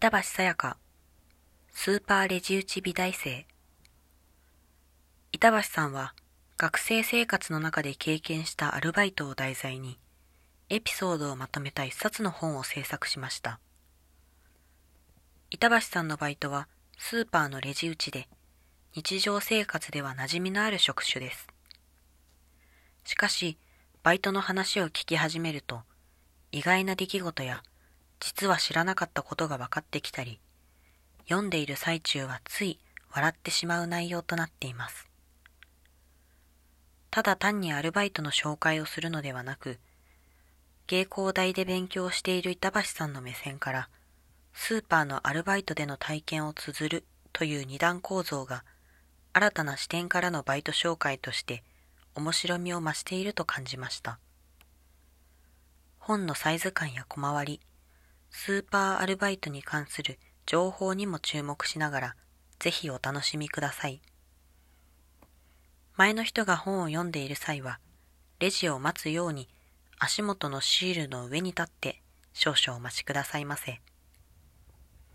[0.00, 0.76] 板橋さやか、
[1.72, 3.44] スーパーレジ打ち美大生。
[5.32, 6.14] 板橋さんは
[6.56, 9.98] 学生生活の中で経験したアルバイトを題材に、
[10.68, 13.58] エピソードをまとめた一冊の本を制作しました。
[15.50, 18.28] 板橋さんのバイトはスーパーのレジ打ちで、
[18.94, 21.48] 日常生活では馴染みのある職種です。
[23.02, 23.58] しかし、
[24.04, 25.82] バイトの話を聞き始めると、
[26.52, 27.64] 意外な出来事や
[28.20, 30.40] 実は知らなかったことが分かってきたり、
[31.28, 32.78] 読んでいる最中はつい
[33.14, 35.08] 笑ってしまう内容となっています。
[37.10, 39.78] ただ単にアルバイトの紹介をするのではなく、
[40.86, 43.88] 芸工大で勉強している板橋さんの目線から、
[44.52, 48.64] スーパーのアルバイトでの体験を綴るという二段構造が、
[49.32, 51.62] 新たな視点からのバイト紹介として
[52.14, 54.18] 面白みを増していると感じました。
[55.98, 57.60] 本のサイズ感や小回り、
[58.30, 62.16] スーパーアルバイトに関する情報にも注目しながら、
[62.58, 64.00] ぜひお楽しみください。
[65.96, 67.80] 前の人が本を読んでいる際は、
[68.38, 69.48] レジを待つように
[69.98, 73.80] 足元のシールの上に立って少々お待ちくださいませ。